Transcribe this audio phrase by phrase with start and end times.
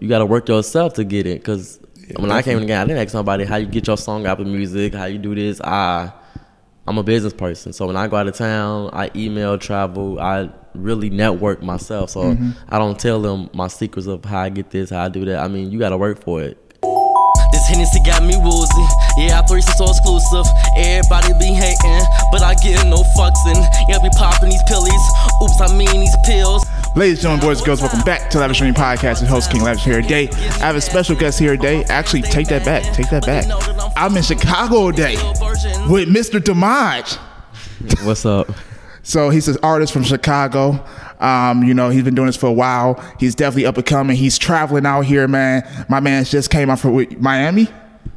[0.00, 1.44] you got to work yourself to get it.
[1.44, 1.78] Cause
[2.16, 4.26] when I came in the game, I didn't ask somebody how you get your song
[4.26, 5.60] out of music, how you do this.
[5.60, 6.12] I
[6.86, 10.50] I'm a business person, so when I go out of town, I email, travel, I
[10.74, 12.10] really network myself.
[12.10, 12.50] So mm-hmm.
[12.68, 15.38] I don't tell them my secrets of how I get this, how I do that.
[15.38, 16.58] I mean, you got to work for it.
[17.52, 18.86] This Hennessy got me woozy.
[19.18, 20.46] Yeah, I threes so exclusive.
[20.78, 23.58] Everybody be hating, but I get no fucks in.
[23.90, 25.04] Yeah, be popping these pillies.
[25.42, 26.64] Oops, I mean these pills.
[26.96, 29.22] Ladies and gentlemen, boys and girls, welcome back to Lavish Dream Podcast.
[29.22, 30.28] It's host King Lavish here today.
[30.30, 31.84] I have a special guest here today.
[31.84, 32.82] Actually, take that back.
[32.94, 33.46] Take that back.
[33.96, 35.14] I'm in Chicago today
[35.88, 36.40] with Mr.
[36.40, 37.16] Dmaij.
[38.04, 38.50] What's up?
[39.02, 40.84] So he's an artist from Chicago.
[41.20, 43.02] Um, you know, he's been doing this for a while.
[43.18, 44.16] He's definitely up and coming.
[44.16, 45.66] He's traveling out here, man.
[45.88, 47.68] My man just came out from Miami.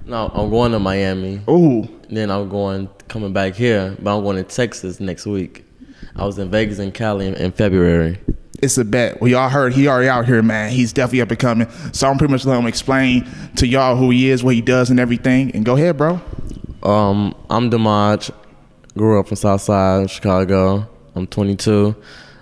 [0.06, 1.42] No, I'm going to Miami.
[1.50, 5.64] Ooh, Then I'm going coming back here, but I'm going to Texas next week.
[6.16, 8.20] I was in Vegas and Cali in, in February.
[8.62, 9.20] it's a bet.
[9.22, 10.72] Well, y'all heard he already out here, man.
[10.72, 11.70] He's definitely up and coming.
[11.92, 14.90] So I'm pretty much let him explain to y'all who he is, what he does,
[14.90, 15.52] and everything.
[15.52, 16.22] And go ahead, bro.
[16.84, 18.32] Um, I'm Dmaij.
[18.98, 20.88] Grew up from Southside Chicago.
[21.16, 21.96] I'm 22.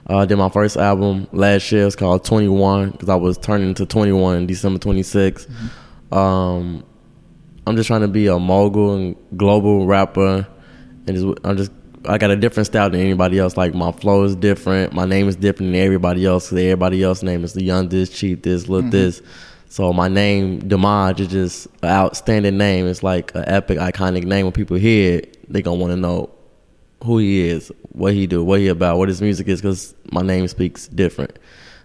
[0.08, 1.88] Uh, did my first album last year.
[1.88, 5.48] It's called 21 because I was turning into 21 December 26.
[6.12, 6.84] Um,
[7.66, 10.48] I'm just trying to be a mogul and global rapper,
[11.08, 11.72] and just, I'm just
[12.06, 13.58] I got a different style than anybody else.
[13.58, 16.50] Like my flow is different, my name is different than everybody else.
[16.50, 18.72] Cause everybody else's name is the young this, cheat this, mm-hmm.
[18.72, 19.22] look this.
[19.70, 22.88] So my name Dmaij is just an outstanding name.
[22.88, 24.46] It's like an epic, iconic name.
[24.46, 26.30] When people hear it, they gonna want to know
[27.04, 29.62] who he is, what he do, what he about, what his music is.
[29.62, 31.38] Cause my name speaks different.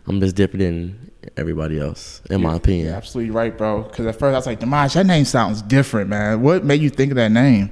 [0.06, 2.94] I'm just different than everybody else, in my opinion.
[2.94, 3.82] Absolutely right, bro.
[3.82, 6.40] Because at first I was like, Dmaij, that name sounds different, man.
[6.40, 7.70] What made you think of that name?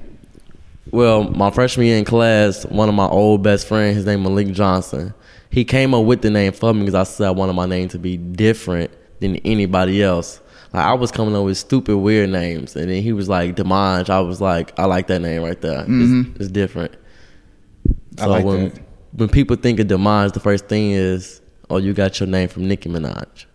[0.91, 4.49] Well, my freshman year in class, one of my old best friends, his name Malik
[4.53, 5.15] Johnson,
[5.51, 7.89] he came up with the name for me because I said I wanted my name
[7.89, 8.91] to be different
[9.21, 10.41] than anybody else.
[10.73, 14.11] Like I was coming up with stupid, weird names, and then he was like Dmaij.
[14.11, 15.85] I was like, I like that name right there.
[15.89, 16.93] It's, it's different.
[16.93, 18.21] Mm-hmm.
[18.21, 18.83] I So like when that.
[19.13, 21.41] when people think of Dmaij, the first thing is,
[21.71, 23.47] oh, you got your name from Nicki Minaj.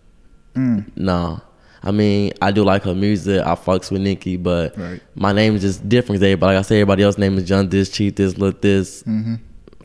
[0.55, 0.89] Mm.
[0.95, 1.41] No.
[1.83, 3.41] I mean, I do like her music.
[3.45, 5.01] I fucks with Nicki, but Right.
[5.15, 6.19] my name is just different.
[6.19, 9.03] 'cause Everybody, like I said, everybody else's name is John this, cheat this, look this,
[9.03, 9.35] Mm-hmm.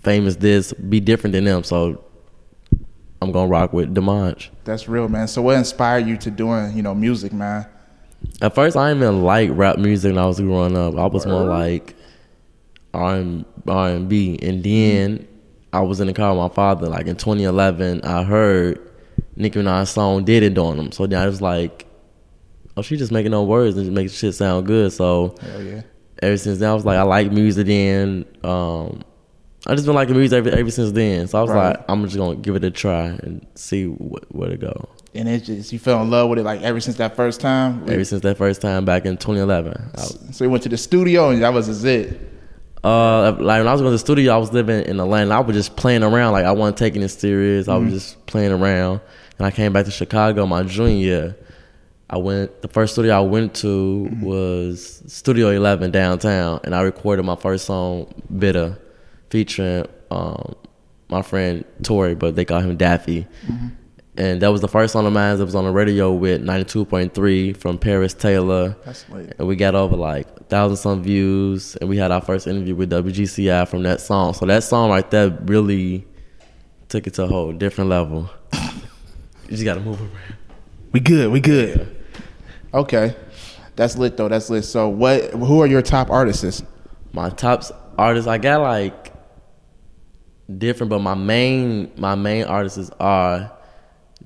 [0.03, 0.73] famous this.
[0.73, 1.63] Be different than them.
[1.63, 2.01] So
[3.23, 4.49] I'm gonna rock with Dmaij.
[4.65, 5.29] That's real, man.
[5.29, 7.67] So what inspired you to doing, you know, music, man?
[8.43, 10.97] At first, I didn't even like rap music when I was growing up.
[10.99, 11.95] I was more like
[12.93, 15.27] R and B, and then
[15.73, 16.89] I was in the car with my father.
[16.89, 18.79] Like in 2011, I heard
[19.37, 20.93] Nicki Minaj's song "Did It" on him.
[20.93, 21.87] So then I was like,
[22.77, 25.83] "Oh, she just making no words and just making shit sound good." So yeah.
[26.23, 27.67] ever since then, I was like, I like music.
[27.67, 29.03] Then um,
[29.67, 31.27] I just been liking music ever, ever since then.
[31.27, 31.69] So I was Right.
[31.77, 34.89] like, I'm just gonna give it a try and see wh- where to go.
[35.17, 37.83] And it just you fell in love with it like ever since that first time.
[37.89, 41.31] Ever since that first time back in 2011, was, So you went to the studio
[41.31, 42.31] and that was just it.
[42.83, 45.35] Uh, like when I was going to the studio, I was living in Atlanta.
[45.35, 46.33] I was just playing around.
[46.33, 47.67] Like I wasn't taking it serious.
[47.69, 49.01] I was just playing around.
[49.39, 51.37] And I came back to Chicago my junior year.
[52.09, 52.63] I went.
[52.63, 57.65] The first studio I went to was Studio Eleven downtown, and I recorded my first
[57.65, 58.79] song, "Bitter,"
[59.31, 60.55] featuring um,
[61.09, 63.27] my friend Tori, but they call him Daffy.
[64.17, 67.57] And that was the first song of mine that was on the radio with 92.3
[67.57, 68.77] from Paris Taylor.
[68.85, 69.35] That's lit.
[69.41, 72.91] And we got over like thousand some views, and we had our first interview with
[72.91, 74.35] WGCI from that song.
[74.35, 76.07] So that song right there really
[76.89, 78.31] took it to a whole different level.
[79.45, 80.37] you just gotta move around.
[80.93, 81.31] We good.
[81.31, 81.95] We good.
[82.73, 83.17] Okay.
[83.77, 84.29] That's lit though.
[84.29, 84.65] That's lit.
[84.65, 86.63] So what who are your top artists?
[87.13, 87.65] My top
[87.99, 89.13] artists, I got like
[90.59, 93.53] different, but my main my main artists are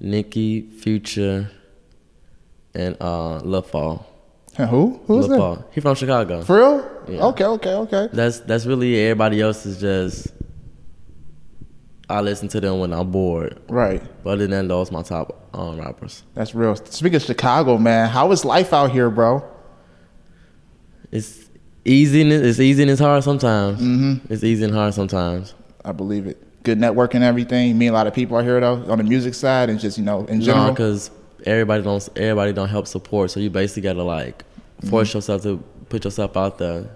[0.01, 1.51] Nicki, Future,
[2.75, 4.07] and uh Lil Fall.
[4.57, 5.01] Who?
[5.07, 5.37] Who's Lil that?
[5.39, 5.65] Fall.
[5.73, 6.43] He from Chicago.
[6.43, 6.91] For real?
[7.09, 7.25] Yeah.
[7.27, 8.09] Okay, okay, okay.
[8.13, 9.11] That's that's really it.
[9.11, 10.29] everybody else is just
[12.11, 13.61] I listen to them when I'm bored.
[13.69, 14.03] Right.
[14.25, 16.23] But other than those, my top um, rappers.
[16.35, 16.75] That's real.
[16.77, 19.45] Speaking of Chicago, man, how is life out here, bro?
[21.11, 21.51] It's
[21.85, 23.81] easy and it's easy and it's hard sometimes.
[23.81, 24.33] Mm-hmm.
[24.33, 25.55] It's easy and hard sometimes.
[25.85, 26.43] I believe it.
[26.63, 27.77] Good networking and everything.
[27.79, 29.97] Me and a lot of people out here though on the music side and just
[29.97, 30.71] you know in general.
[30.71, 31.11] because
[31.47, 33.31] everybody don't everybody don't help support.
[33.31, 34.45] So you basically gotta like
[34.89, 36.91] force yourself to put yourself out there.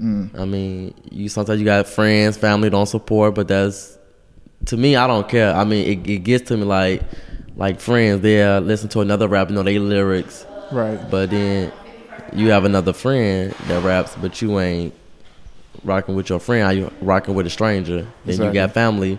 [0.00, 3.98] I mean, you sometimes you got friends, family don't support, but that's
[4.66, 4.96] to me.
[4.96, 5.54] I don't care.
[5.54, 7.02] I mean, it, it gets to me like
[7.56, 8.20] like friends.
[8.22, 10.98] They uh, listen to another rapper, know they lyrics, right.
[11.10, 11.72] but then
[12.32, 14.94] you have another friend that raps, but you ain't
[15.84, 16.64] rocking with your friend.
[16.64, 17.98] How you rocking with a stranger?
[18.02, 18.46] Then Exactly.
[18.46, 19.18] you got family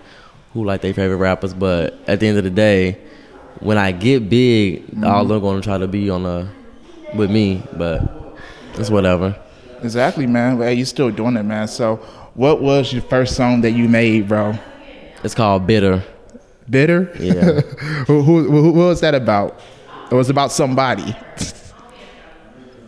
[0.54, 2.98] who like their favorite rappers, but at the end of the day,
[3.60, 5.04] when I get big, Mm-hmm.
[5.06, 6.50] all they're gonna try to be on a
[7.16, 8.02] with me, but
[8.76, 9.36] it's whatever.
[9.84, 10.58] Exactly, man.
[10.58, 11.68] But hey, you still doing it, man.
[11.68, 11.98] So,
[12.36, 14.54] what was your first song that you made, bro?
[15.24, 16.04] It's called Bitter.
[16.70, 17.12] Bitter.
[17.20, 17.62] Yeah.
[18.08, 19.60] who, who, who, what was that about?
[20.12, 21.16] It was about somebody.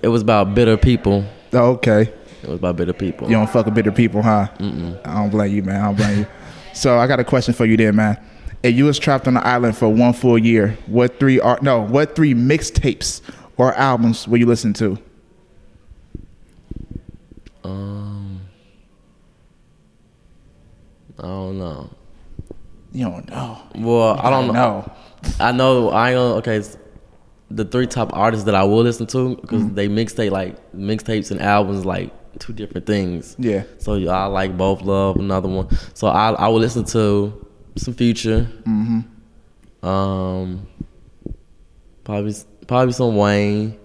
[0.02, 1.26] It was about bitter people.
[1.54, 2.02] Oh, okay.
[2.44, 3.28] It was about bitter people.
[3.28, 4.50] You don't fuck with bitter people, huh?
[4.60, 5.00] Mm-mm.
[5.06, 5.82] I don't blame you, man.
[5.82, 6.28] I don't blame you.
[6.74, 8.24] So I got a question for you there, man.
[8.62, 11.82] If you was trapped on the island for one full year, what three are no?
[11.82, 13.22] What three mixtapes
[13.58, 14.98] or albums will you listen to?
[17.64, 18.42] Um,
[21.18, 21.90] I don't know.
[22.96, 23.58] You don't know.
[23.76, 24.90] Well, I don't know.
[25.38, 26.36] I know I ain't gonna.
[26.36, 26.64] Okay,
[27.52, 31.42] the three top artists that I will listen to because they mixtape like mixtapes and
[31.42, 33.36] albums like two different things.
[33.38, 33.64] Yeah.
[33.80, 34.82] So yeah, I like both.
[34.82, 35.68] Love another one.
[35.94, 37.46] So I I will listen to
[37.76, 38.48] some Future.
[38.64, 39.86] Mm-hmm.
[39.86, 40.66] Um.
[42.06, 42.34] Probably
[42.66, 43.78] probably some Wayne.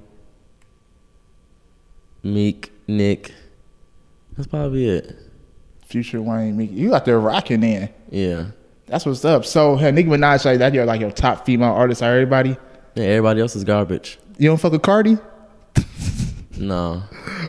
[2.22, 3.34] Meek, Nick.
[4.36, 5.16] That's probably it.
[5.84, 6.70] Future Wayne, Meek.
[6.70, 7.88] You out there rocking in.
[8.08, 8.50] Yeah.
[8.90, 9.44] That's what's up.
[9.44, 12.02] So, hey, Nicki Minaj, like that, you're like your top female artist.
[12.02, 12.56] Are Everybody.
[12.96, 13.04] Yeah.
[13.04, 14.18] Everybody else is garbage.
[14.36, 15.16] You don't fuck with Cardi?
[16.58, 17.02] No.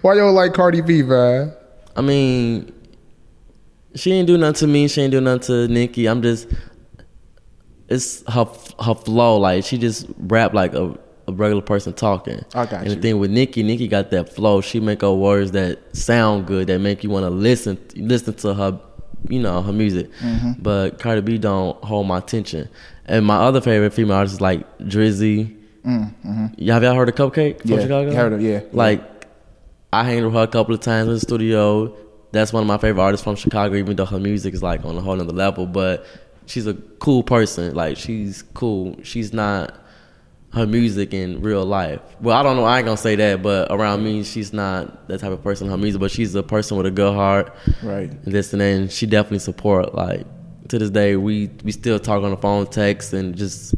[0.04, 1.52] Why you don't like Cardi B, man?
[1.98, 2.72] I mean,
[3.94, 4.88] she ain't do nothing to me.
[4.88, 6.08] She ain't do nothing to Nicki.
[6.08, 6.48] I'm just,
[7.90, 8.46] it's her
[8.80, 9.36] her flow.
[9.36, 10.98] Like she just rap like a,
[11.28, 12.46] a regular person talking.
[12.56, 12.96] I got and you.
[12.96, 14.62] the thing with Nicki, Nicki got that flow.
[14.62, 18.54] She make her words that sound good, that make you want to listen listen to
[18.54, 18.80] her,
[19.30, 20.12] you know, her music.
[20.20, 20.62] Mm-hmm.
[20.62, 22.70] But Cardi B don't hold my attention.
[23.06, 25.56] And my other favorite female artist is like Dreezy.
[26.58, 28.14] Yeah, have y'all heard of Cupcakke from Yeah, Chicago?
[28.14, 28.62] heard of- yeah.
[28.72, 29.04] Like,
[29.92, 31.96] I hanged with her a couple of times in the studio.
[32.32, 34.96] That's one of my favorite artists from Chicago, even though her music is like on
[34.98, 35.66] a whole nother level.
[35.66, 36.06] But
[36.46, 37.74] she's a cool person.
[37.76, 38.96] Like, she's cool.
[39.04, 39.76] She's not
[40.54, 42.02] her music in real life.
[42.20, 42.66] Well, I don't know.
[42.66, 45.70] I ain't gonna say that, but around me, she's not that type of person.
[45.70, 47.56] Her music, but she's a person with a good heart.
[47.82, 48.10] Right.
[48.12, 48.66] And this and that.
[48.66, 49.96] And she definitely support.
[49.96, 50.26] Like
[50.70, 53.76] to this day, we we still talk on the phone, text, and just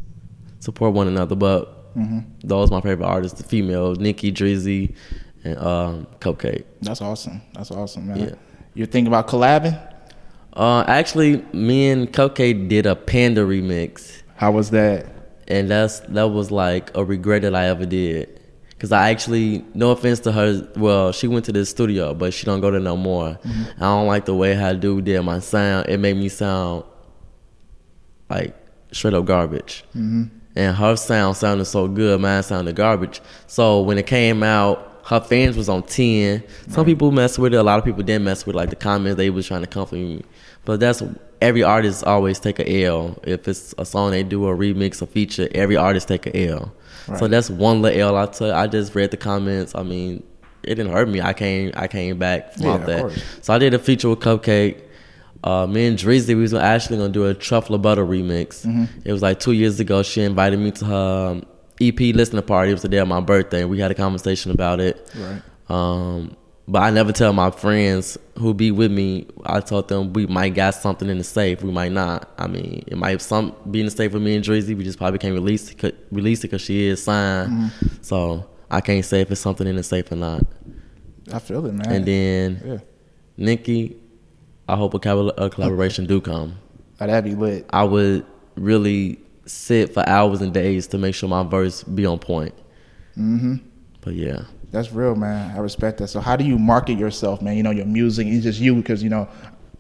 [0.59, 1.35] support one another.
[1.35, 1.69] But
[2.43, 4.95] those my favorite artists, the female, Nicki, Dreezy,
[5.43, 6.63] and um, Cupcakke.
[6.81, 7.41] That's awesome.
[7.53, 8.19] That's awesome, man.
[8.19, 8.35] Yeah.
[8.73, 9.79] You're thinking about collabing?
[10.53, 14.21] Uh, actually, me and Cupcakke did a Panda remix.
[14.35, 15.05] How was that?
[15.47, 18.39] And that's that was like a regret that I ever did.
[18.79, 22.45] Cause I actually, no offense to her, well, she went to the studio, but she
[22.45, 23.29] don't go there no more.
[23.29, 23.63] Mm-hmm.
[23.77, 25.87] I don't like the way how dude did my sound.
[25.87, 26.83] It made me sound
[28.29, 28.53] like
[28.91, 29.85] straight up garbage.
[29.95, 30.23] Mm-hmm.
[30.57, 33.21] And her sound sounded so good, mine sounded garbage.
[33.47, 36.43] So when it came out, her fans was on ten.
[36.69, 37.57] Some people messed with it.
[37.57, 39.17] A lot of people didn't mess with it, like the comments.
[39.17, 40.21] They was trying to comfort me.
[40.65, 41.03] But that's
[41.41, 43.19] every artist always take a L.
[43.23, 46.73] If it's a song they do a remix, a feature, every artist take a L.
[47.17, 48.53] So that's one little L I took.
[48.53, 49.75] I just read the comments.
[49.75, 50.23] I mean,
[50.63, 51.19] it didn't hurt me.
[51.19, 53.01] I came I came back from Yeah, that.
[53.01, 53.23] course.
[53.41, 54.81] So I did a feature with Cupcakke.
[55.43, 58.65] Uh, me and Dreezy, we was actually gonna do a truffle butter remix.
[58.65, 58.85] Mm-hmm.
[59.03, 60.01] It was like two years ago.
[60.01, 61.45] She invited me to her um,
[61.81, 62.71] EP listening party.
[62.71, 63.61] It was the day of my birthday.
[63.61, 65.09] and We had a conversation about it.
[65.15, 65.41] Right.
[65.69, 66.35] Um,
[66.67, 69.27] but I never tell my friends who be with me.
[69.45, 71.61] I told them we might got something in the safe.
[71.61, 72.29] We might not.
[72.37, 74.77] I mean, it might some be in the safe with me and Dreezy.
[74.77, 76.07] We just probably can't release it.
[76.11, 77.51] Release it because she is signed.
[77.51, 77.87] Mm-hmm.
[78.01, 80.45] So I can't say if it's something in the safe or not.
[81.33, 81.91] I feel it, man.
[81.91, 82.77] And then yeah.
[83.35, 83.97] Nicki,
[84.67, 86.57] I hope a, a collaboration do come.
[87.01, 87.65] Oh, that'd be lit.
[87.71, 88.25] I would
[88.55, 92.53] really sit for hours and days to make sure my verse be on point.
[93.17, 93.55] Mm-hmm.
[94.01, 95.55] But yeah, That's real, man.
[95.55, 96.07] I respect that.
[96.07, 97.55] So, how do you market yourself, man?
[97.55, 99.29] You know, your music is just you because you know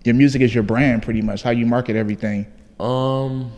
[0.03, 1.43] your music is your brand, pretty much.
[1.43, 2.45] How you market everything?
[2.79, 3.51] um,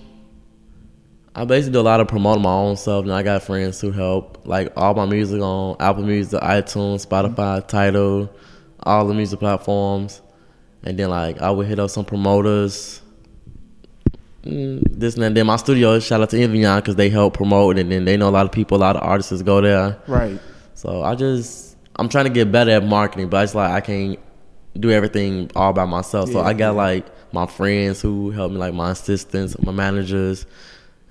[1.38, 3.92] I basically do a lot of promoting my own stuff, and I got friends who
[3.92, 4.42] help.
[4.46, 8.30] Like all my music on Apple Music, iTunes, Spotify, Tidal,
[8.84, 10.22] all the music platforms,
[10.84, 13.02] and then like I would hit up some promoters.
[14.46, 15.34] Mm, This and that.
[15.34, 18.30] Then my studio, shout out to Envion because they help promote, and then they know
[18.30, 19.98] a lot of people, a lot of artists go there.
[20.08, 20.40] Right.
[20.76, 24.20] So I just I'm trying to get better at marketing, but it's like I can't
[24.80, 26.30] do everything all by myself.
[26.32, 26.82] So I got yeah.
[26.82, 30.46] like my friends who help me, like my assistants, my managers,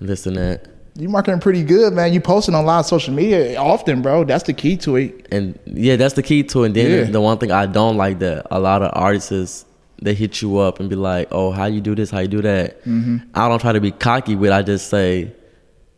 [0.01, 0.69] and this and that.
[0.97, 2.13] You marketing pretty good, man.
[2.13, 4.23] You posting on a lot of social media often, bro.
[4.23, 5.27] That's the key to it.
[5.33, 6.67] And yeah, that's the key to it.
[6.67, 7.11] And then Yeah.
[7.11, 9.65] the one thing I don't like that a lot of artists
[10.05, 12.11] they hit you up and be like, "Oh, how you do this?
[12.11, 13.17] How you do that?" Mm-hmm.
[13.35, 14.53] I don't try to be cocky with.
[14.53, 15.33] I just say,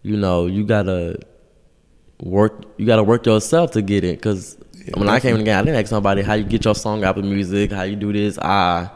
[0.03, 1.19] you know, you gotta
[2.21, 2.65] work.
[2.77, 4.19] You gotta work yourself to get it.
[4.19, 4.57] Because
[4.95, 7.05] when I came in the game, I didn't ask somebody how you get your song
[7.05, 8.39] out of music, how you do this.
[8.39, 8.89] I,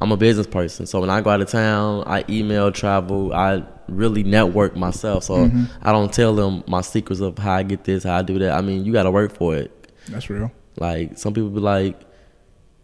[0.00, 3.62] I'm a business person, so when I go out of town, I email, travel, I
[3.88, 5.24] really network myself.
[5.24, 5.64] So Mm-hmm.
[5.82, 8.52] I don't tell them my secrets of how I get this, how I do that.
[8.52, 9.70] I mean, you got to work for it.
[10.08, 10.50] That's real.
[10.76, 12.00] Like some people be like,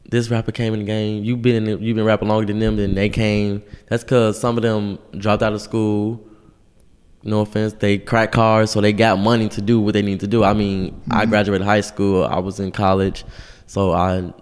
[0.08, 1.24] this rapper came in the game.
[1.24, 2.76] You've been in, you been rapping longer than them.
[2.76, 3.62] Then they came.
[3.88, 6.24] That's because some of them dropped out of school.
[7.24, 10.28] No offense, they crack cars, so they got money to do what they need to
[10.28, 10.44] do.
[10.44, 11.30] I mean, I mm-hmm.
[11.30, 12.24] graduated high school.
[12.24, 13.24] I was in college,
[13.66, 14.32] so I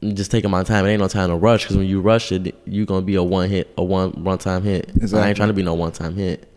[0.00, 0.86] I'm just taking my time.
[0.86, 3.22] It ain't no time to rush because when you rush it, you're gonna be a
[3.22, 4.90] one hit, a one one time hit.
[5.12, 6.48] I ain't trying to be no one time hit.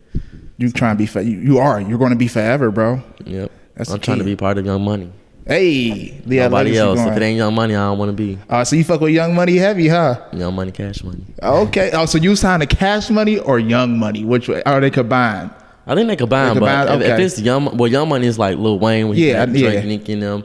[0.58, 1.06] You trying to be?
[1.06, 1.80] For, you, you are.
[1.80, 3.00] You're going to be forever, bro.
[3.24, 3.50] Yep.
[3.76, 5.12] That's I'm trying to be part of Young Money.
[5.48, 7.00] Hey, Leah Nobody else.
[7.00, 9.12] If it ain't Young Money, I don't want to be Uh, so you fuck with
[9.12, 10.20] Young Money heavy, huh?
[10.32, 11.24] Young Money, Cash Money.
[11.42, 11.90] Okay.
[11.94, 14.24] Oh, so you signed to Cash Money or Young Money?
[14.26, 15.50] Which way are they combined?
[15.86, 18.38] I think they combine, They combine, but if, if it's Young, well, Young Money is
[18.38, 19.70] like Lil Wayne, when he Yeah, yeah.
[19.70, 20.44] Drake, Nicki, and them.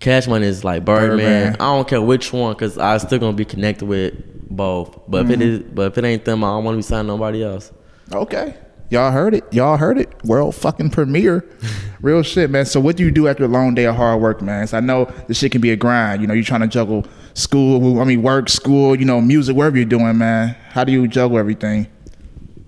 [0.00, 1.18] Cash Money is like Birdman.
[1.18, 1.54] Birdman.
[1.54, 4.12] I don't care which one, cause I still gonna be connected with
[4.50, 4.98] both.
[5.08, 5.48] But if it Mm-hmm.
[5.68, 7.72] is, but if it ain't them, I don't want to be signing nobody else.
[8.12, 8.56] Okay.
[8.90, 9.44] Y'all heard it.
[9.52, 10.12] Y'all heard it.
[10.24, 11.44] World fucking premiere.
[12.00, 12.66] Real shit, man.
[12.66, 14.62] So what do you do after a long day of hard work, man?
[14.62, 16.20] 'Cause I know this shit can be a grind.
[16.20, 19.76] You know, you're trying to juggle school, I mean work, school, you know, music, wherever
[19.76, 20.54] you're doing, man.
[20.70, 21.88] How do you juggle everything?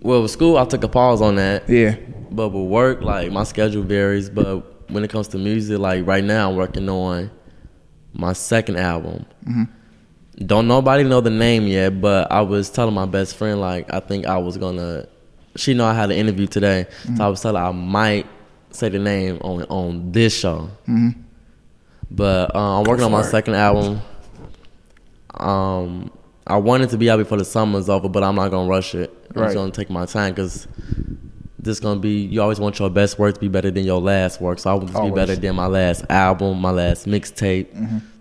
[0.00, 1.68] Well, with school, I took a pause on that.
[1.68, 1.96] Yeah.
[2.30, 4.28] But with work, like my schedule varies.
[4.28, 7.30] But when it comes to music, like right now, I'm working on
[8.12, 9.24] my second album.
[9.46, 10.44] Mm-hmm.
[10.46, 14.00] Don't nobody know the name yet, but I was telling my best friend like I
[14.00, 15.06] think I was gonna.
[15.58, 16.86] She know I had an interview today,
[17.16, 18.26] so I was telling her I might
[18.70, 20.70] say the name on on this show.
[22.10, 24.00] But uh, I'm working on my second album.
[25.34, 26.10] Um,
[26.46, 29.10] I wanted to be out before the summer's over, but I'm not gonna rush it.
[29.34, 29.46] I'm Right.
[29.48, 30.66] just gonna take my time because
[31.58, 32.20] this gonna be.
[32.24, 34.74] You always want your best work to be better than your last work, so I
[34.74, 37.66] want to be better than my last album, my last mixtape.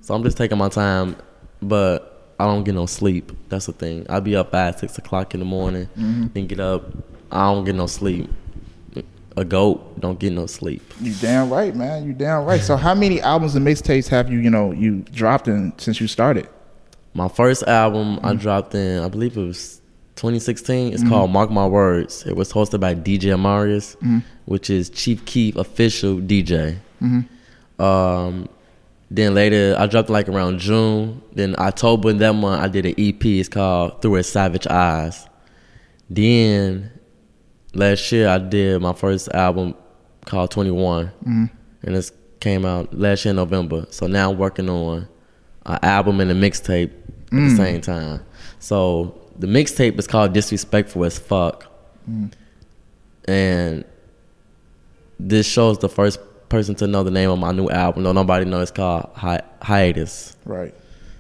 [0.01, 1.15] So I'm just taking my time,
[1.61, 3.31] but I don't get no sleep.
[3.49, 4.05] That's the thing.
[4.09, 5.87] I be up at six o'clock in the morning,
[6.33, 6.83] then get up.
[7.31, 8.29] I don't get no sleep.
[9.35, 10.81] A goat don't get no sleep.
[10.99, 12.07] You damn right, man.
[12.07, 12.59] You damn right.
[12.59, 16.07] So how many albums and mixtapes have you, you know, you dropped in since you
[16.07, 16.49] started?
[17.13, 18.39] My first album I mm-hmm.
[18.39, 19.81] dropped in, I believe it was
[20.15, 20.91] 2016.
[20.91, 21.09] It's mm-hmm.
[21.11, 22.25] called Mark My Words.
[22.25, 24.19] It was hosted by DJ Marius, mm-hmm.
[24.45, 26.79] which is Chief Keef official DJ.
[27.79, 28.49] Um,
[29.09, 31.21] then later I dropped like around June.
[31.33, 33.23] Then October that month I did an EP.
[33.23, 35.27] It's called Through His Savage Eyes.
[36.09, 36.91] Then
[37.73, 39.75] last year I did my first album
[40.25, 41.45] called 21, mm-hmm.
[41.83, 43.85] and it came out last year in November.
[43.89, 45.07] So now I'm working on
[45.65, 47.57] an album and a mixtape at the mm.
[47.57, 48.25] same time.
[48.59, 51.67] So the mixtape is called Disrespectful as Fuck,
[52.09, 52.31] mm.
[53.27, 53.85] and
[55.19, 56.19] this shows the first
[56.49, 58.03] person to know the name of my new album.
[58.03, 60.37] No, nobody knows it's called Hi- Hiatus.
[60.45, 60.73] Right.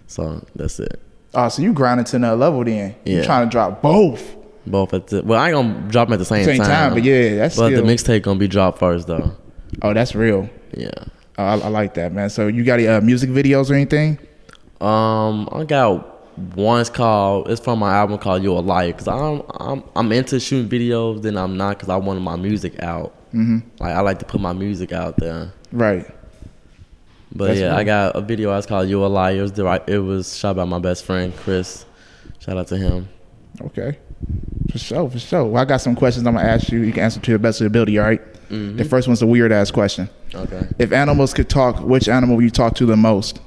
[0.07, 1.01] So that's it.
[1.33, 2.95] Oh, so you grinding to another level then.
[3.05, 3.23] You Yeah.
[3.23, 4.36] trying to drop both.
[4.69, 6.67] Both at the well, I ain't gonna drop them at the same, Same time.
[6.67, 9.35] time, but yeah, that's but still- the mixtape gonna be dropped first though.
[9.81, 10.49] Oh, that's real.
[10.75, 10.89] Yeah.
[11.37, 12.29] Oh, I, I like that, man.
[12.29, 14.17] So you got any uh, music videos or anything?
[14.81, 16.13] Um, I got
[16.55, 17.49] one's called.
[17.49, 21.21] It's from my album called "You're a Liar" because I'm I'm I'm into shooting videos,
[21.21, 23.13] then I'm not because I wanted my music out.
[23.33, 23.59] Mm-hmm.
[23.79, 25.51] Like I like to put my music out there.
[25.71, 26.05] Right.
[27.35, 27.77] But That's yeah, cool.
[27.79, 30.65] I got a video that's called "You're a Liar." It was, it was shot by
[30.65, 31.85] my best friend Chris.
[32.39, 33.09] Shout out to him.
[33.61, 33.97] Okay.
[34.71, 35.45] For sure, for sure.
[35.45, 36.81] Well, I got some questions I'm gonna ask you.
[36.81, 37.97] You can answer to your best of your ability.
[37.99, 38.21] All right?
[38.49, 40.09] The first one's a weird ass question.
[40.33, 40.67] Okay.
[40.79, 43.41] If animals could talk, which animal would you talk to the most?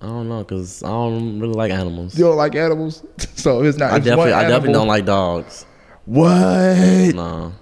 [0.00, 2.18] I don't know because I don't really like animals.
[2.18, 3.04] You don't like animals,
[3.34, 3.92] so it's not.
[3.92, 5.66] I definitely I definitely don't like dogs.
[6.04, 7.14] What?
[7.14, 7.52] No,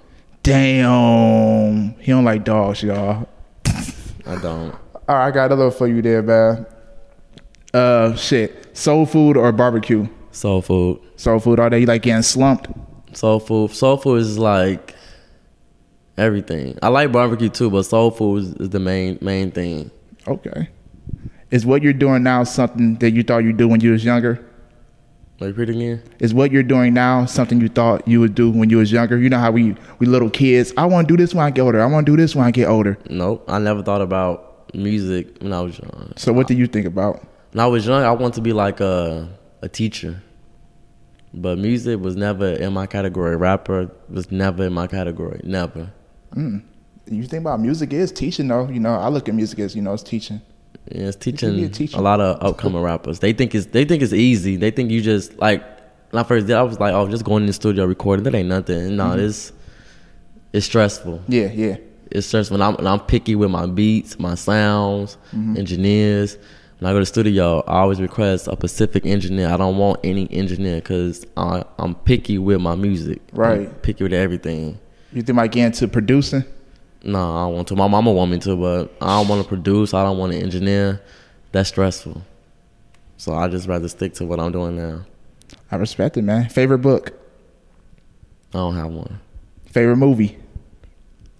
[0.43, 1.95] Damn.
[1.99, 3.27] He don't like dogs, y'all.
[4.27, 4.75] I don't.
[5.09, 6.67] All right, I got another one for you there, man.
[7.73, 8.77] Uh, shit.
[8.77, 10.07] Soul food or barbecue?
[10.35, 11.01] Soul food.
[11.17, 11.79] Soul food all day.
[11.79, 12.67] You like getting slumped?
[13.17, 13.71] Soul food.
[13.71, 14.97] Soul food is like
[16.19, 16.77] everything.
[16.83, 19.93] I like barbecue too, but soul food is, is the main main thing.
[20.27, 20.69] Okay.
[21.53, 24.45] Is what you're doing now something that you thought you'd do when you was younger?
[25.39, 26.03] Like repeat again.
[26.19, 29.17] Is what you're doing now something you thought you would do when you was younger?
[29.17, 30.73] You know how we we little kids.
[30.77, 31.81] I want to do this when I get older.
[31.81, 32.99] I want to do this when I get older.
[33.09, 33.45] Nope.
[33.47, 36.13] I never thought about music when I was young.
[36.17, 37.25] So what do you think about?
[37.53, 39.29] When I was young, I wanted to be like a
[39.65, 40.23] a teacher.
[41.33, 43.35] But music was never in my category.
[43.37, 45.41] Rapper was never in my category.
[45.43, 45.91] Never.
[46.37, 48.69] You think about music is teaching though.
[48.69, 50.41] You know, I look at music as you know it's teaching.
[50.91, 53.19] Yeah, it's teaching a lot of upcoming rappers.
[53.21, 54.57] They think it's they think it's easy.
[54.57, 55.63] They think you just like
[56.11, 56.57] when I first did.
[56.57, 58.25] I was like, oh, just going in the studio recording.
[58.25, 58.97] That ain't nothing.
[58.97, 59.21] No, Mm-hmm.
[59.27, 59.53] it's
[60.53, 61.21] it's stressful.
[61.29, 61.77] Yeah, yeah.
[62.11, 62.55] It's stressful.
[62.57, 65.57] And I'm when I'm picky with my beats, my sounds, Mm-hmm.
[65.57, 66.37] engineers.
[66.79, 69.49] When I go to the studio, I always request a Pacific engineer.
[69.49, 73.23] I don't want any engineer because I'm picky with my music.
[73.33, 73.69] Right.
[73.69, 74.79] I'm picky with everything.
[75.13, 76.45] You think I get into producing?
[77.05, 77.77] No, I don't want to.
[77.77, 79.95] My mama want me to, but I don't want to produce.
[79.95, 81.01] I don't want to engineer.
[81.53, 82.23] That's stressful.
[83.17, 85.07] So I just rather stick to what I'm doing now.
[85.71, 86.49] I respect it, man.
[86.49, 87.11] Favorite book?
[88.53, 89.21] I don't have one.
[89.67, 90.39] Favorite movie?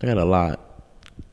[0.01, 0.61] I got a lot.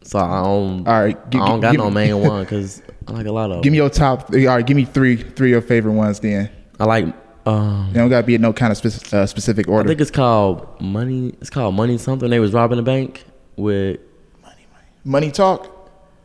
[0.04, 0.88] So I don't.
[0.88, 3.52] All right, gi- I don't got give no main one because I like a lot
[3.52, 3.62] of.
[3.64, 4.28] Give me your top.
[4.28, 4.48] Three.
[4.48, 5.16] All right, give me three.
[5.18, 6.20] Three of your favorite ones.
[6.20, 7.06] Then I like.
[7.46, 9.88] Um, they don't gotta be in no kind of spec- uh, specific order.
[9.88, 11.34] I think it's called money.
[11.42, 12.30] It's called money something.
[12.30, 13.24] They was robbing the bank
[13.56, 14.00] with.
[14.44, 15.78] Money money, money Talk.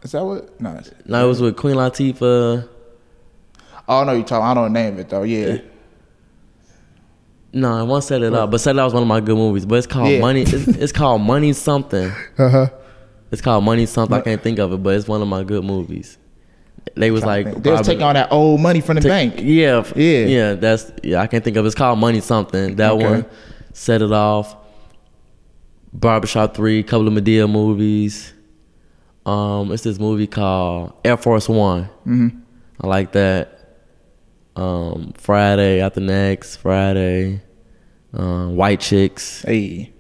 [0.02, 0.60] Is that what?
[0.60, 0.78] No.
[1.06, 2.68] No, it was with Queen Latifah.
[3.88, 4.42] Oh no, you talk.
[4.42, 5.22] I don't name it though.
[5.22, 5.58] Yeah.
[7.52, 9.36] No, I won't set it up, but set it up was one of my good
[9.36, 9.64] movies.
[9.64, 10.20] But it's called Yeah.
[10.20, 10.42] money.
[10.42, 12.12] It's, it's called money something.
[12.38, 12.66] Uh huh.
[13.30, 14.16] It's called money something.
[14.16, 16.16] I can't think of it, but it's one of my good movies.
[16.94, 19.34] They was like they was taking all that old money from the Ta- bank.
[19.38, 20.26] Yeah, Yeah.
[20.26, 20.54] yeah.
[20.54, 21.20] That's yeah.
[21.20, 21.64] I can't think of.
[21.64, 21.66] it.
[21.68, 22.76] It's called Money Something.
[22.76, 23.04] That Okay.
[23.04, 23.26] one
[23.72, 24.56] set it off.
[25.92, 28.32] Barbershop Three, couple of Madea movies.
[29.24, 31.84] Um, it's this movie called Air Force One.
[32.04, 32.28] hmm
[32.80, 33.52] I like that.
[34.54, 37.42] Um, Friday after next Friday.
[38.14, 39.42] Um, White Chicks.
[39.42, 39.92] Hey.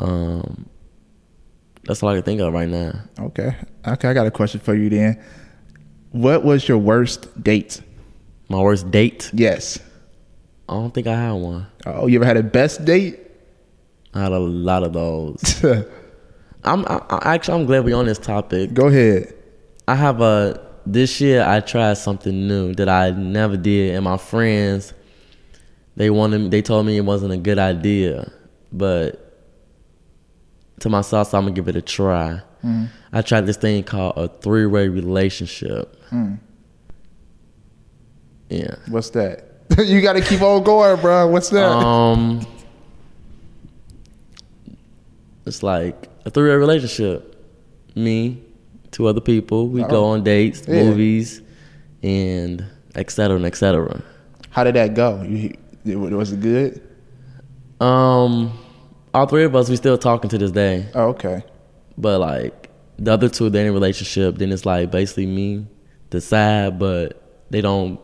[0.00, 0.68] Um,
[1.88, 3.00] that's all I can think of right now.
[3.18, 3.56] Okay.
[3.86, 4.08] Okay.
[4.08, 5.18] I got a question for you then.
[6.10, 7.80] What was your worst date?
[8.50, 9.30] My worst date.
[9.32, 9.78] Yes.
[10.68, 11.66] I don't think I had one.
[11.86, 13.18] Oh, you ever had a best date?
[14.12, 15.64] I had a lot of those.
[16.64, 18.74] I'm I, I, actually I'm glad we're on this topic.
[18.74, 19.32] Go ahead.
[19.86, 24.18] I have a this year I tried something new that I never did, and my
[24.18, 24.92] friends
[25.96, 28.30] they wanted they told me it wasn't a good idea,
[28.72, 29.27] but
[30.80, 32.40] to myself, so I'm gonna give it a try.
[33.12, 35.96] I tried this thing called a three way relationship.
[38.50, 38.74] Yeah.
[38.88, 39.44] What's that?
[39.84, 41.26] you got to keep on going, bro.
[41.28, 41.66] What's that?
[41.70, 42.40] Um,
[45.46, 47.34] it's like a three-way relationship.
[47.94, 48.42] Me,
[48.90, 49.68] two other people.
[49.68, 50.10] We go Oh.
[50.10, 50.84] on dates, Yeah.
[50.84, 51.42] movies,
[52.02, 54.02] and et cetera and et cetera.
[54.50, 55.22] How did that go?
[55.22, 55.54] You,
[56.00, 56.80] was it good?
[57.80, 58.52] Um,
[59.18, 60.86] all three of us, we still talking to this day.
[60.94, 61.42] Oh, okay.
[61.96, 64.36] But like the other two, they're in a relationship.
[64.36, 65.66] Then it's like basically me,
[66.10, 68.00] the side, but they don't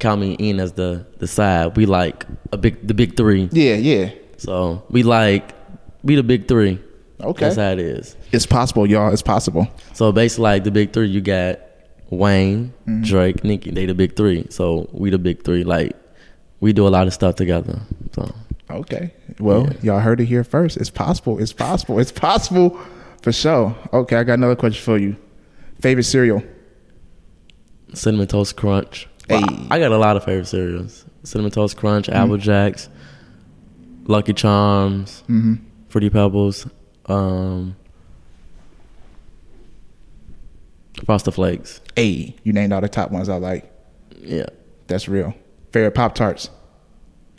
[0.00, 1.76] count me in as the the side.
[1.76, 3.48] We like a big the big three.
[3.52, 4.10] Yeah, yeah.
[4.36, 5.54] So we like
[6.02, 6.82] we the big three.
[7.20, 7.46] Okay.
[7.46, 8.16] That's how it is.
[8.32, 9.12] It's possible, y'all.
[9.12, 9.68] It's possible.
[9.92, 11.58] So basically, like the big three, you got
[12.10, 13.02] Wayne, mm-hmm.
[13.02, 13.70] Drake, Nicki.
[13.70, 14.46] They the big three.
[14.50, 15.64] So we the big three.
[15.64, 15.96] Like
[16.60, 17.80] we do a lot of stuff together.
[18.12, 18.32] So
[18.70, 19.12] Okay.
[19.38, 20.76] Well, y'all heard it here first.
[20.76, 21.38] It's possible.
[21.38, 21.98] It's possible.
[21.98, 22.78] It's possible
[23.22, 23.74] for sure.
[23.92, 25.16] Okay, I got another question for you.
[25.80, 26.42] Favorite cereal?
[27.94, 29.08] cinnamon toast crunch.
[29.28, 29.42] Hey.
[29.70, 32.88] I got a lot of favorite cereals: cinnamon toast crunch, Apple Jacks,
[34.04, 35.54] Lucky Charms, Mm-hmm.
[35.88, 36.66] Fruity Pebbles,
[37.06, 37.74] um,
[41.06, 41.80] Frosted Flakes.
[41.96, 42.34] A.
[42.42, 43.72] You named all the top ones I like.
[44.20, 44.46] Yeah,
[44.88, 45.32] That's real.
[45.72, 46.50] Favorite Pop Tarts?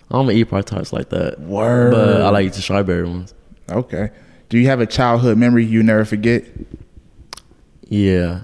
[0.09, 1.39] I don't eat Pop Tarts like that.
[1.39, 1.91] Word.
[1.91, 3.33] But I like the strawberry ones.
[3.69, 4.09] Okay.
[4.49, 6.43] Do you have a childhood memory you never forget?
[7.87, 8.41] Yeah.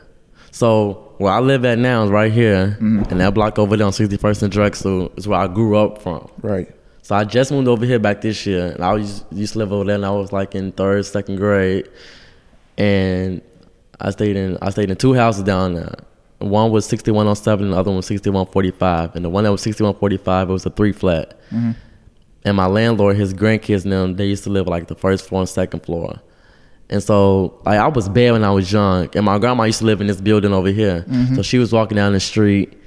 [0.51, 3.03] So where I live at now is right here, mm-hmm.
[3.09, 6.29] and that block over there on 61st and Drexel is where I grew up from.
[6.41, 6.69] Right.
[7.01, 9.71] So I just moved over here back this year, and I was used to live
[9.71, 11.89] over there, and I was like in third, second grade,
[12.77, 13.41] and
[13.99, 15.95] I stayed in I stayed in two houses down there.
[16.39, 19.61] One was sixty-one 6107, and the other one was 6145, and the one that was
[19.61, 21.39] 6145 it was a three flat.
[21.49, 21.71] Mm-hmm.
[22.43, 25.41] And my landlord, his grandkids, and them, they used to live like the first floor
[25.41, 26.19] and second floor.
[26.89, 29.85] And so like I was bad when I was young, and my grandma used to
[29.85, 31.05] live in this building over here.
[31.07, 31.35] Mm-hmm.
[31.35, 32.79] So she was walking down the street,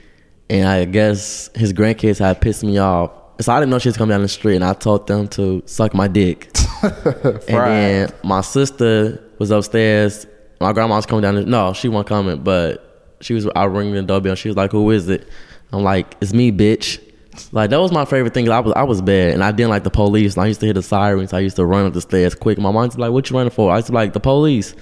[0.49, 3.11] and I guess his grandkids had pissed me off.
[3.41, 5.63] So I didn't know she was coming down the street, and I told them to
[5.67, 6.51] suck my dick.
[6.83, 10.27] and then my sister was upstairs.
[10.61, 11.37] My grandma was coming down.
[11.37, 12.88] The, no, she wasn't coming, but
[13.21, 13.47] she was.
[13.55, 14.35] I ringing the doorbell.
[14.35, 15.29] She was like, "Who is it?"
[15.73, 17.03] I'm like, "It's me, bitch."
[17.53, 18.49] Like that was my favorite thing.
[18.49, 20.35] I was I was bad, and I didn't like the police.
[20.35, 21.33] And I used to hear the sirens.
[21.33, 22.59] I used to run up the stairs quick.
[22.59, 24.75] My mom's like, "What you running for?" I used to be like the police,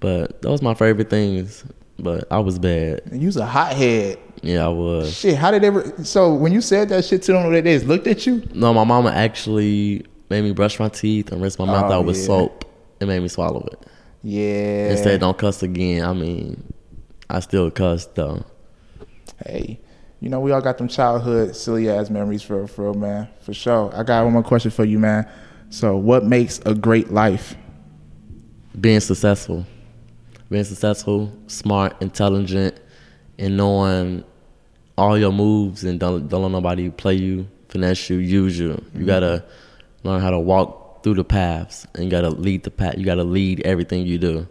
[0.00, 1.64] but that was my favorite things.
[1.98, 3.02] But I was bad.
[3.06, 4.18] And You was a hothead.
[4.42, 5.12] Yeah, I was.
[5.18, 5.70] Shit, how did they?
[5.70, 8.42] Re- so when you said that shit to them, they just looked at you.
[8.54, 12.04] No, my mama actually made me brush my teeth and rinse my mouth Oh, out
[12.06, 12.24] with yeah.
[12.26, 12.64] soap.
[13.00, 13.80] It made me swallow it.
[14.22, 14.90] Yeah.
[14.90, 16.04] and said don't cuss again.
[16.04, 16.72] I mean,
[17.30, 18.44] I still cuss though.
[19.44, 19.80] Hey,
[20.20, 23.54] you know we all got them childhood silly ass memories for for real, man, for
[23.54, 23.94] sure.
[23.94, 25.28] I got one more question for you, man.
[25.70, 27.54] So, what makes a great life?
[28.80, 29.66] Being successful,
[30.50, 32.80] being successful, smart, intelligent,
[33.38, 34.24] and knowing
[34.96, 38.68] all your moves and don't don't let nobody play you, finesse you, use you.
[38.68, 39.06] You mm-hmm.
[39.06, 39.44] gotta
[40.02, 42.96] learn how to walk through the paths and you gotta lead the path.
[42.96, 44.48] You gotta lead everything you do.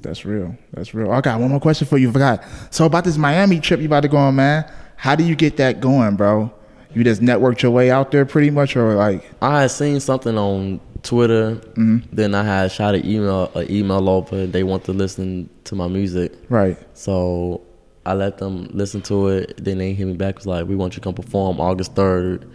[0.00, 0.56] That's real.
[0.72, 1.12] That's real.
[1.12, 2.10] I got one more question for you.
[2.12, 2.44] Forgot.
[2.70, 4.70] So about this Miami trip you about to go on, man.
[4.96, 6.52] How do you get that going, bro?
[6.92, 10.36] You just networked your way out there pretty much, or like I had seen something
[10.36, 11.54] on Twitter.
[11.54, 11.98] Mm-hmm.
[12.12, 14.46] Then I had shot an email an email over.
[14.46, 16.32] They want to listen to my music.
[16.48, 16.76] right?
[16.94, 17.62] So
[18.04, 19.62] I let them listen to it.
[19.62, 22.50] Then they hit me back was like, "We want you to come perform August 3rd.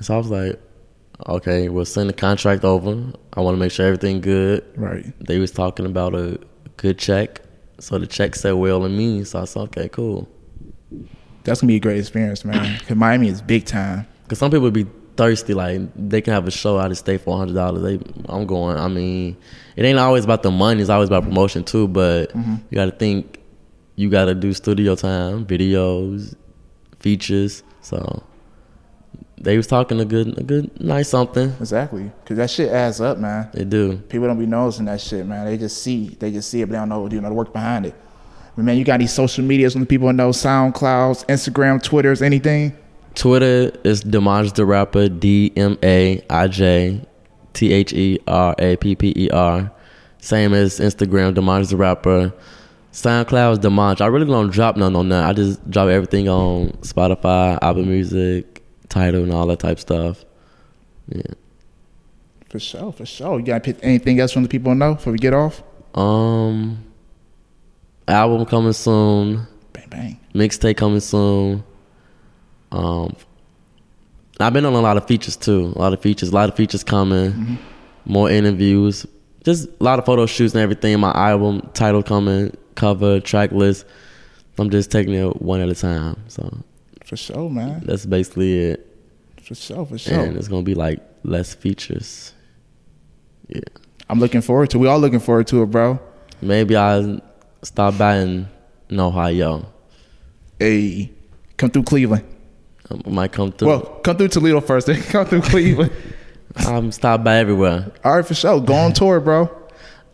[0.00, 0.60] So I was like,
[1.26, 3.12] "Okay, we'll send the contract over.
[3.32, 5.06] I want to make sure everything good." Right.
[5.20, 6.38] They was talking about a
[6.76, 7.40] good check,
[7.78, 9.24] so the check said well to me.
[9.24, 10.28] So I said, "Okay, cool."
[11.44, 12.78] That's gonna be a great experience, man.
[12.86, 14.06] Cause Miami is big time.
[14.28, 17.36] Cause some people be thirsty, like they can have a show out of state for
[17.36, 17.82] hundred dollars.
[17.82, 17.98] They,
[18.28, 18.76] I'm going.
[18.76, 19.36] I mean,
[19.76, 20.80] it ain't always about the money.
[20.80, 21.88] It's always about promotion too.
[21.88, 22.56] But mm-hmm.
[22.70, 23.40] you got to think,
[23.96, 26.34] you got to do studio time, videos,
[27.00, 27.62] features.
[27.80, 28.22] So
[29.38, 31.50] they was talking a good, a good, nice something.
[31.60, 32.10] Exactly.
[32.24, 33.50] Cause that shit adds up, man.
[33.52, 33.98] They do.
[34.08, 35.46] People don't be noticing that shit, man.
[35.46, 37.34] They just see, they just see it, but they don't know, do you know, the
[37.34, 37.94] work behind it.
[38.56, 42.74] But man, you got these social medias when the people know SoundClouds, Instagram, Twitters, anything?
[43.14, 45.08] Twitter is Dmaij the rapper.
[45.08, 47.02] D M A I J
[47.52, 49.70] T H E R A P P E R.
[50.18, 52.32] Same as Instagram, Dmaij the rapper.
[52.92, 54.00] SoundCloud is Dmaij.
[54.00, 55.28] I really don't drop none on that.
[55.28, 60.24] I just drop everything on Spotify, Apple Music, Tidal, and all that type stuff.
[61.08, 61.22] Yeah.
[62.48, 63.38] For sure, for sure.
[63.38, 65.62] You got to pick anything else from the people know before we get off?
[65.94, 66.84] Um,
[68.06, 69.46] album coming soon.
[69.72, 70.20] Bang, bang.
[70.34, 71.64] mixtape coming soon.
[72.72, 73.16] Um,
[74.38, 75.72] I've been on a lot of features too.
[75.76, 77.58] A lot of features, a lot of features coming.
[78.04, 79.06] More interviews,
[79.44, 80.98] just a lot of photo shoots and everything.
[81.00, 83.86] My album title coming, cover, track list.
[84.58, 86.16] I'm just taking it one at a time.
[86.28, 86.56] So
[87.06, 87.82] For sure, man.
[87.86, 88.86] that's basically it.
[89.42, 90.18] For sure, for sure.
[90.18, 92.34] And it's gonna be like less features.
[93.48, 93.60] Yeah,
[94.10, 94.78] I'm looking forward to.
[94.78, 96.00] We all looking forward to it, bro.
[96.42, 97.20] maybe I
[97.62, 98.48] stop by in
[98.88, 99.72] in Ohio.
[100.58, 101.12] Hey,
[101.56, 102.24] come through Cleveland.
[102.90, 103.68] Um, I might come through.
[103.68, 105.92] Well, come through Toledo first, then come through Cleveland.
[106.56, 107.92] I'm stop by everywhere.
[108.02, 108.60] all right, for sure.
[108.60, 109.48] Go on tour, bro.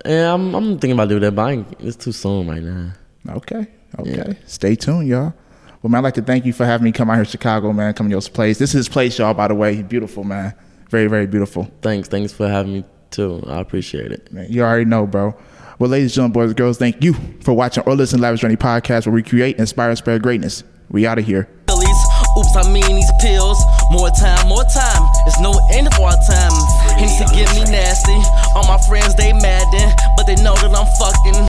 [0.04, 2.92] Yeah, I'm, I'm thinking about doing that, but it's too soon right now.
[3.28, 3.66] Okay,
[3.98, 4.10] okay.
[4.10, 4.32] Yeah.
[4.46, 5.32] Stay tuned, y'all.
[5.82, 7.72] Well, man, I'd like to thank you for having me come out here to Chicago,
[7.72, 7.92] man.
[7.94, 8.58] Come to your place.
[8.58, 9.34] This is his place, y'all.
[9.34, 10.54] By the way, beautiful, man.
[10.90, 11.68] Very, very beautiful.
[11.80, 13.42] Thanks, thanks for having me too.
[13.48, 14.32] I appreciate it.
[14.32, 15.34] Man, you already know, bro.
[15.80, 18.56] Well, ladies, gentlemen, boys, and girls, thank you for watching or listening to Lavish Journey
[18.56, 20.62] podcast, where we create, inspire, and spread greatness.
[20.88, 21.48] We out of here.
[22.32, 23.60] Oops, I mean these pills.
[23.90, 25.02] More time, more time.
[25.28, 26.54] There's no end for our time.
[26.96, 28.16] Hennessy get me nasty.
[28.56, 31.36] All my friends, they mad then, but they know that I'm fucking.